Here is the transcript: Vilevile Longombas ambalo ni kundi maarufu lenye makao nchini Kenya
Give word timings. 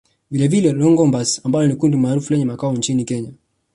Vilevile 0.31 0.71
Longombas 0.71 1.41
ambalo 1.45 1.67
ni 1.67 1.75
kundi 1.75 1.97
maarufu 1.97 2.33
lenye 2.33 2.45
makao 2.45 2.73
nchini 2.73 3.05
Kenya 3.05 3.33